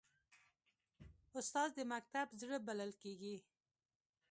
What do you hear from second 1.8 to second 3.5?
مکتب زړه بلل کېږي.